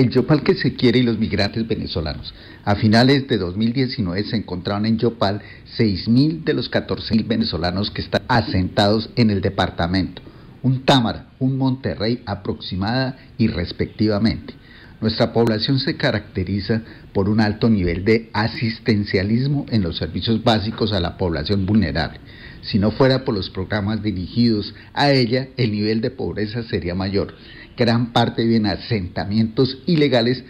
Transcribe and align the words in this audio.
El 0.00 0.08
Yopal 0.08 0.42
que 0.42 0.54
se 0.54 0.72
quiere 0.72 1.00
y 1.00 1.02
los 1.02 1.18
migrantes 1.18 1.68
venezolanos. 1.68 2.32
A 2.64 2.74
finales 2.74 3.28
de 3.28 3.36
2019 3.36 4.24
se 4.24 4.36
encontraron 4.36 4.86
en 4.86 4.96
Yopal 4.96 5.42
6.000 5.76 6.42
de 6.42 6.54
los 6.54 6.70
14.000 6.70 7.28
venezolanos 7.28 7.90
que 7.90 8.00
están 8.00 8.22
asentados 8.26 9.10
en 9.16 9.28
el 9.28 9.42
departamento. 9.42 10.22
Un 10.62 10.86
Támara, 10.86 11.26
un 11.38 11.58
Monterrey 11.58 12.22
aproximada 12.24 13.18
y 13.36 13.48
respectivamente. 13.48 14.54
Nuestra 15.02 15.34
población 15.34 15.78
se 15.78 15.98
caracteriza 15.98 16.80
por 17.12 17.28
un 17.28 17.38
alto 17.38 17.68
nivel 17.68 18.02
de 18.02 18.30
asistencialismo 18.32 19.66
en 19.68 19.82
los 19.82 19.98
servicios 19.98 20.42
básicos 20.42 20.94
a 20.94 21.00
la 21.00 21.18
población 21.18 21.66
vulnerable. 21.66 22.20
Si 22.62 22.78
no 22.78 22.90
fuera 22.90 23.26
por 23.26 23.34
los 23.34 23.50
programas 23.50 24.02
dirigidos 24.02 24.74
a 24.94 25.10
ella, 25.10 25.48
el 25.58 25.72
nivel 25.72 26.00
de 26.00 26.10
pobreza 26.10 26.62
sería 26.62 26.94
mayor 26.94 27.34
gran 27.80 28.12
parte 28.12 28.44
viven 28.44 28.66
asentamientos 28.66 29.78
ilegales, 29.86 30.44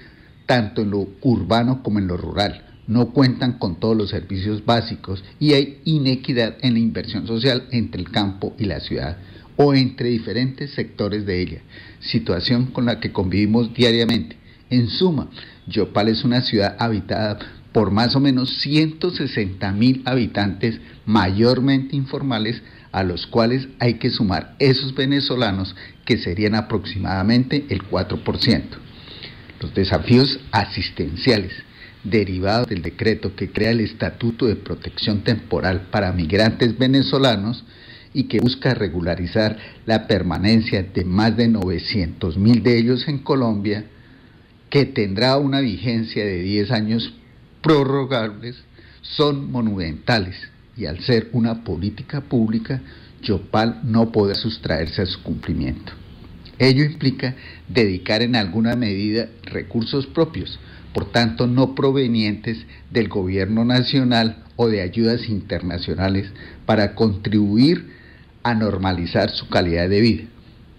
tanto 0.47 0.83
en 0.83 0.91
lo 0.91 1.07
urbano 1.23 1.81
como 1.81 2.01
en 2.01 2.09
lo 2.09 2.17
rural. 2.17 2.67
No 2.89 3.13
cuentan 3.13 3.53
con 3.53 3.79
todos 3.79 3.97
los 3.97 4.11
servicios 4.11 4.65
básicos 4.65 5.23
y 5.39 5.53
hay 5.53 5.81
inequidad 5.85 6.57
en 6.61 6.73
la 6.73 6.81
inversión 6.81 7.29
social 7.29 7.69
entre 7.71 8.01
el 8.01 8.11
campo 8.11 8.57
y 8.59 8.65
la 8.65 8.81
ciudad 8.81 9.17
o 9.57 9.75
entre 9.75 10.09
diferentes 10.09 10.73
sectores 10.73 11.25
de 11.25 11.41
ella, 11.41 11.61
situación 12.01 12.67
con 12.67 12.87
la 12.87 12.99
que 12.99 13.13
convivimos 13.13 13.73
diariamente. 13.75 14.37
En 14.69 14.89
suma, 14.89 15.31
Yopal 15.69 16.09
es 16.09 16.25
una 16.25 16.41
ciudad 16.41 16.75
habitada 16.81 17.39
por 17.73 17.91
más 17.91 18.17
o 18.17 18.21
menos 18.21 18.61
160 18.61 19.73
mil 19.73 20.03
habitantes 20.05 20.81
mayormente 21.07 21.97
informales 21.97 22.63
a 22.93 23.05
los 23.05 23.27
cuales 23.27 23.69
hay 23.79 23.95
que 23.95 24.11
sumar 24.11 24.57
esos 24.59 24.95
venezolanos 24.95 25.77
que 26.05 26.19
serían 26.19 26.55
aproximadamente 26.55 27.67
el 27.69 27.83
4%. 27.83 28.63
Los 29.61 29.75
desafíos 29.75 30.41
asistenciales 30.51 31.53
derivados 32.03 32.69
del 32.69 32.83
decreto 32.83 33.37
que 33.37 33.51
crea 33.51 33.71
el 33.71 33.81
Estatuto 33.81 34.47
de 34.47 34.57
Protección 34.57 35.23
Temporal 35.23 35.89
para 35.91 36.13
Migrantes 36.13 36.79
Venezolanos 36.79 37.65
y 38.13 38.25
que 38.25 38.41
busca 38.41 38.75
regularizar 38.75 39.57
la 39.87 40.07
permanencia 40.07 40.83
de 40.83 41.05
más 41.05 41.37
de 41.37 41.49
900 41.49 42.39
mil 42.39 42.63
de 42.63 42.79
ellos 42.79 43.07
en 43.07 43.19
Colombia, 43.19 43.85
que 44.69 44.85
tendrá 44.87 45.37
una 45.37 45.61
vigencia 45.61 46.25
de 46.25 46.43
10 46.43 46.71
años 46.71 47.15
prorrogables, 47.63 48.57
son 49.03 49.51
monumentales 49.51 50.37
y 50.77 50.87
al 50.87 51.01
ser 51.01 51.29
una 51.33 51.65
política 51.65 52.21
pública, 52.21 52.81
Yopal 53.23 53.81
no 53.85 54.13
podrá 54.13 54.35
sustraerse 54.35 55.03
a 55.03 55.07
su 55.07 55.23
cumplimiento. 55.23 55.93
Ello 56.59 56.85
implica 56.85 57.35
dedicar 57.69 58.23
en 58.23 58.37
alguna 58.37 58.77
medida 58.77 59.29
recursos 59.45 60.07
propios, 60.07 60.59
por 60.93 61.11
tanto 61.11 61.47
no 61.47 61.75
provenientes 61.75 62.59
del 62.91 63.09
gobierno 63.09 63.65
nacional 63.65 64.45
o 64.57 64.69
de 64.69 64.83
ayudas 64.83 65.29
internacionales 65.29 66.31
para 66.67 66.95
contribuir 66.95 67.91
a 68.43 68.55
normalizar 68.55 69.31
su 69.31 69.49
calidad 69.49 69.89
de 69.89 70.01
vida. 70.01 70.25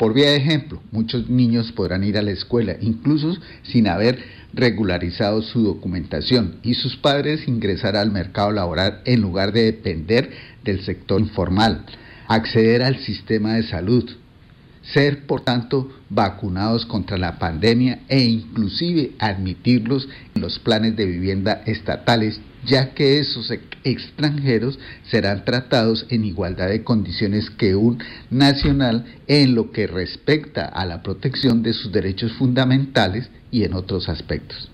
Por 0.01 0.15
vía 0.15 0.31
de 0.31 0.37
ejemplo, 0.37 0.81
muchos 0.89 1.29
niños 1.29 1.71
podrán 1.73 2.03
ir 2.03 2.17
a 2.17 2.23
la 2.23 2.31
escuela, 2.31 2.75
incluso 2.81 3.37
sin 3.61 3.87
haber 3.87 4.17
regularizado 4.51 5.43
su 5.43 5.61
documentación, 5.61 6.55
y 6.63 6.73
sus 6.73 6.97
padres 6.97 7.47
ingresar 7.47 7.95
al 7.95 8.11
mercado 8.11 8.51
laboral 8.51 9.01
en 9.05 9.21
lugar 9.21 9.51
de 9.51 9.65
depender 9.65 10.31
del 10.63 10.83
sector 10.83 11.21
informal, 11.21 11.85
acceder 12.27 12.81
al 12.81 12.97
sistema 12.97 13.53
de 13.53 13.61
salud, 13.61 14.09
ser 14.81 15.27
por 15.27 15.41
tanto 15.41 15.91
vacunados 16.09 16.87
contra 16.87 17.19
la 17.19 17.37
pandemia 17.37 17.99
e 18.07 18.23
inclusive 18.23 19.11
admitirlos 19.19 20.09
en 20.33 20.41
los 20.41 20.57
planes 20.57 20.95
de 20.95 21.05
vivienda 21.05 21.61
estatales 21.67 22.41
ya 22.65 22.95
que 22.95 23.19
esos 23.19 23.51
extranjeros 23.83 24.79
serán 25.09 25.45
tratados 25.45 26.05
en 26.09 26.25
igualdad 26.25 26.69
de 26.69 26.83
condiciones 26.83 27.49
que 27.49 27.75
un 27.75 27.99
nacional 28.29 29.05
en 29.27 29.55
lo 29.55 29.71
que 29.71 29.87
respecta 29.87 30.65
a 30.65 30.85
la 30.85 31.03
protección 31.03 31.63
de 31.63 31.73
sus 31.73 31.91
derechos 31.91 32.31
fundamentales 32.33 33.29
y 33.51 33.63
en 33.63 33.73
otros 33.73 34.09
aspectos. 34.09 34.69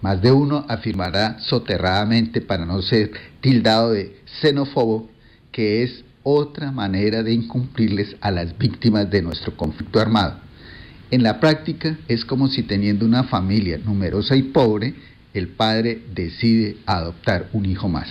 Más 0.00 0.22
de 0.22 0.30
uno 0.30 0.64
afirmará 0.68 1.40
soterradamente, 1.40 2.40
para 2.40 2.64
no 2.64 2.82
ser 2.82 3.10
tildado 3.40 3.92
de 3.92 4.20
xenófobo, 4.40 5.10
que 5.50 5.82
es 5.82 6.04
otra 6.22 6.70
manera 6.70 7.22
de 7.22 7.32
incumplirles 7.32 8.14
a 8.20 8.30
las 8.30 8.56
víctimas 8.58 9.10
de 9.10 9.22
nuestro 9.22 9.56
conflicto 9.56 9.98
armado. 9.98 10.38
En 11.10 11.22
la 11.22 11.40
práctica 11.40 11.98
es 12.06 12.24
como 12.24 12.48
si 12.48 12.62
teniendo 12.62 13.06
una 13.06 13.24
familia 13.24 13.78
numerosa 13.78 14.36
y 14.36 14.42
pobre, 14.42 14.94
el 15.34 15.48
padre 15.48 16.02
decide 16.14 16.76
adoptar 16.86 17.48
un 17.52 17.66
hijo 17.66 17.88
más. 17.88 18.08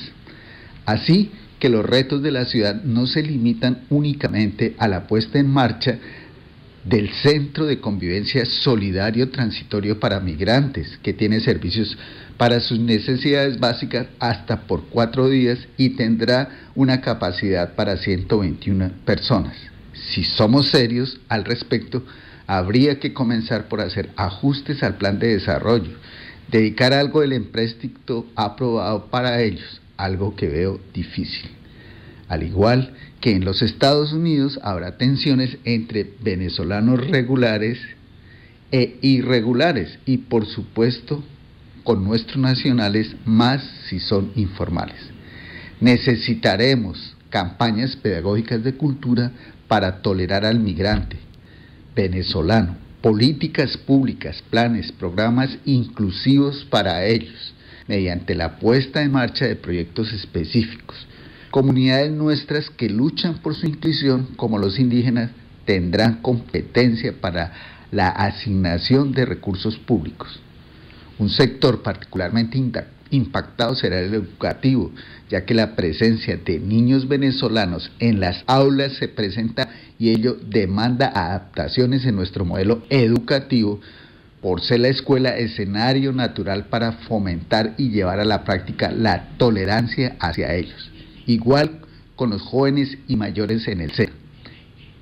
Así 0.85 1.31
que 1.59 1.69
los 1.69 1.85
retos 1.85 2.21
de 2.21 2.31
la 2.31 2.45
ciudad 2.45 2.81
no 2.83 3.07
se 3.07 3.23
limitan 3.23 3.81
únicamente 3.89 4.75
a 4.77 4.87
la 4.87 5.07
puesta 5.07 5.39
en 5.39 5.49
marcha 5.49 5.97
del 6.85 7.09
Centro 7.09 7.65
de 7.65 7.81
Convivencia 7.81 8.45
Solidario 8.45 9.29
Transitorio 9.29 9.99
para 9.99 10.21
Migrantes, 10.21 10.97
que 11.03 11.13
tiene 11.13 11.41
servicios 11.41 11.97
para 12.37 12.59
sus 12.61 12.79
necesidades 12.79 13.59
básicas 13.59 14.07
hasta 14.19 14.61
por 14.61 14.85
cuatro 14.85 15.27
días 15.27 15.59
y 15.75 15.89
tendrá 15.89 16.69
una 16.75 17.01
capacidad 17.01 17.75
para 17.75 17.97
121 17.97 18.91
personas. 19.03 19.57
Si 19.93 20.23
somos 20.23 20.69
serios 20.69 21.19
al 21.27 21.43
respecto, 21.43 22.05
habría 22.45 22.99
que 22.99 23.11
comenzar 23.11 23.67
por 23.67 23.81
hacer 23.81 24.11
ajustes 24.15 24.81
al 24.83 24.95
plan 24.95 25.19
de 25.19 25.33
desarrollo 25.33 25.97
dedicar 26.51 26.93
algo 26.93 27.21
del 27.21 27.33
empréstito 27.33 28.25
aprobado 28.35 29.07
para 29.07 29.41
ellos, 29.41 29.81
algo 29.97 30.35
que 30.35 30.47
veo 30.47 30.79
difícil. 30.93 31.49
Al 32.27 32.43
igual 32.43 32.93
que 33.21 33.31
en 33.31 33.45
los 33.45 33.61
Estados 33.61 34.13
Unidos 34.13 34.59
habrá 34.63 34.97
tensiones 34.97 35.57
entre 35.63 36.13
venezolanos 36.21 37.07
regulares 37.07 37.79
e 38.71 38.97
irregulares 39.01 39.97
y 40.05 40.17
por 40.17 40.45
supuesto 40.45 41.23
con 41.83 42.03
nuestros 42.03 42.37
nacionales 42.37 43.15
más 43.25 43.63
si 43.89 43.99
son 43.99 44.31
informales. 44.35 44.99
Necesitaremos 45.79 47.15
campañas 47.29 47.95
pedagógicas 47.95 48.63
de 48.63 48.73
cultura 48.73 49.31
para 49.67 50.01
tolerar 50.01 50.45
al 50.45 50.59
migrante 50.59 51.17
venezolano 51.95 52.86
políticas 53.01 53.77
públicas, 53.77 54.43
planes, 54.49 54.91
programas 54.91 55.57
inclusivos 55.65 56.65
para 56.69 57.05
ellos, 57.05 57.53
mediante 57.87 58.35
la 58.35 58.57
puesta 58.57 59.01
en 59.01 59.11
marcha 59.11 59.45
de 59.45 59.55
proyectos 59.55 60.11
específicos. 60.13 61.07
Comunidades 61.51 62.11
nuestras 62.11 62.69
que 62.69 62.89
luchan 62.89 63.35
por 63.35 63.55
su 63.55 63.67
inclusión, 63.67 64.29
como 64.35 64.57
los 64.57 64.79
indígenas, 64.79 65.31
tendrán 65.65 66.21
competencia 66.21 67.13
para 67.19 67.53
la 67.91 68.09
asignación 68.09 69.13
de 69.13 69.25
recursos 69.25 69.77
públicos. 69.77 70.39
Un 71.19 71.29
sector 71.29 71.81
particularmente 71.81 72.57
impactado 73.11 73.75
será 73.75 73.99
el 73.99 74.13
educativo, 74.13 74.91
ya 75.29 75.45
que 75.45 75.53
la 75.53 75.75
presencia 75.75 76.37
de 76.37 76.59
niños 76.59 77.07
venezolanos 77.07 77.91
en 77.99 78.19
las 78.19 78.43
aulas 78.47 78.93
se 78.93 79.07
presenta 79.07 79.69
y 79.99 80.09
ello 80.09 80.37
demanda 80.45 81.11
adaptaciones 81.13 82.05
en 82.05 82.15
nuestro 82.15 82.45
modelo 82.45 82.83
educativo 82.89 83.79
por 84.41 84.61
ser 84.61 84.81
la 84.81 84.89
escuela 84.89 85.35
escenario 85.37 86.13
natural 86.13 86.65
para 86.65 86.93
fomentar 86.93 87.73
y 87.77 87.89
llevar 87.89 88.19
a 88.19 88.25
la 88.25 88.43
práctica 88.43 88.91
la 88.91 89.29
tolerancia 89.37 90.15
hacia 90.19 90.53
ellos. 90.53 90.91
Igual 91.25 91.81
con 92.15 92.29
los 92.29 92.41
jóvenes 92.41 92.97
y 93.07 93.15
mayores 93.15 93.67
en 93.67 93.81
el 93.81 93.91
ser. 93.91 94.11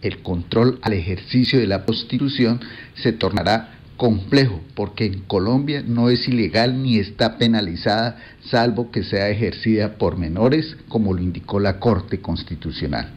El 0.01 0.21
control 0.21 0.79
al 0.81 0.93
ejercicio 0.93 1.59
de 1.59 1.67
la 1.67 1.85
prostitución 1.85 2.61
se 2.95 3.11
tornará 3.11 3.74
complejo 3.97 4.61
porque 4.75 5.05
en 5.05 5.21
Colombia 5.21 5.83
no 5.85 6.09
es 6.09 6.27
ilegal 6.27 6.81
ni 6.81 6.97
está 6.97 7.37
penalizada 7.37 8.17
salvo 8.49 8.91
que 8.91 9.03
sea 9.03 9.29
ejercida 9.29 9.97
por 9.97 10.17
menores 10.17 10.77
como 10.89 11.13
lo 11.13 11.21
indicó 11.21 11.59
la 11.59 11.79
Corte 11.79 12.19
Constitucional. 12.19 13.09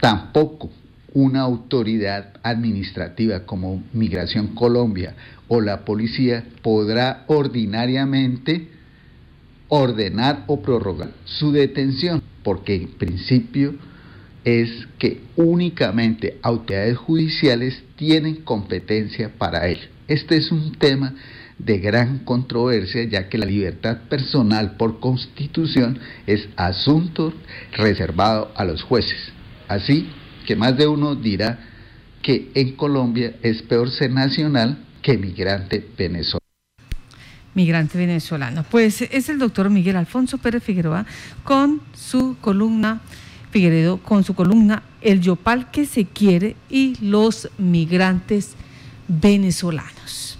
Tampoco 0.00 0.70
una 1.12 1.42
autoridad 1.42 2.34
administrativa 2.42 3.46
como 3.46 3.82
Migración 3.92 4.48
Colombia 4.48 5.14
o 5.48 5.60
la 5.60 5.84
policía 5.84 6.44
podrá 6.62 7.24
ordinariamente 7.28 8.68
ordenar 9.68 10.44
o 10.46 10.60
prorrogar 10.60 11.10
su 11.24 11.52
detención, 11.52 12.22
porque 12.42 12.74
en 12.74 12.88
principio 12.88 13.74
es 14.44 14.86
que 14.98 15.22
únicamente 15.36 16.38
autoridades 16.42 16.98
judiciales 16.98 17.82
tienen 17.96 18.36
competencia 18.42 19.30
para 19.38 19.66
ello. 19.68 19.93
Este 20.08 20.36
es 20.36 20.52
un 20.52 20.72
tema 20.72 21.14
de 21.58 21.78
gran 21.78 22.20
controversia, 22.20 23.04
ya 23.04 23.28
que 23.28 23.38
la 23.38 23.46
libertad 23.46 23.98
personal 24.08 24.76
por 24.76 25.00
constitución 25.00 25.98
es 26.26 26.48
asunto 26.56 27.32
reservado 27.72 28.52
a 28.56 28.64
los 28.64 28.82
jueces. 28.82 29.32
Así 29.68 30.10
que 30.46 30.56
más 30.56 30.76
de 30.76 30.86
uno 30.86 31.14
dirá 31.14 31.58
que 32.22 32.50
en 32.54 32.76
Colombia 32.76 33.36
es 33.42 33.62
peor 33.62 33.90
ser 33.90 34.10
nacional 34.10 34.84
que 35.00 35.16
migrante 35.16 35.86
venezolano. 35.96 36.40
Migrante 37.54 37.96
venezolano. 37.96 38.64
Pues 38.68 39.02
es 39.02 39.28
el 39.28 39.38
doctor 39.38 39.70
Miguel 39.70 39.96
Alfonso 39.96 40.38
Pérez 40.38 40.62
Figueroa 40.62 41.06
con 41.44 41.80
su 41.94 42.36
columna 42.40 43.00
Figueredo 43.54 43.98
con 43.98 44.24
su 44.24 44.34
columna 44.34 44.82
El 45.00 45.20
Yopal 45.20 45.70
que 45.70 45.86
se 45.86 46.06
quiere 46.06 46.56
y 46.68 46.96
los 47.00 47.48
migrantes 47.56 48.56
venezolanos. 49.08 50.38